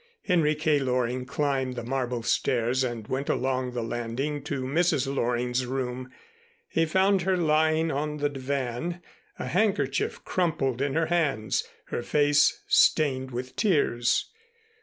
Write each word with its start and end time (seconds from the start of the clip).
Henry 0.23 0.55
K. 0.55 0.79
Loring 0.79 1.27
climbed 1.27 1.75
the 1.75 1.83
marble 1.83 2.23
stairs 2.23 2.83
and 2.83 3.07
went 3.07 3.29
along 3.29 3.73
the 3.73 3.83
landing 3.83 4.41
to 4.45 4.63
Mrs. 4.63 5.05
Loring's 5.05 5.67
room. 5.67 6.09
He 6.67 6.87
found 6.87 7.21
her 7.21 7.37
lying 7.37 7.91
on 7.91 8.17
the 8.17 8.27
divan, 8.29 9.03
a 9.37 9.45
handkerchief 9.45 10.25
crumpled 10.25 10.81
in 10.81 10.95
her 10.95 11.05
hands, 11.05 11.65
her 11.89 12.01
face 12.01 12.63
stained 12.65 13.29
with 13.29 13.55
tears. 13.55 14.31